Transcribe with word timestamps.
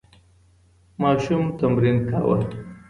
ماشوم 1.01 1.43
تمرین 1.59 1.97
کاوه. 2.11 2.37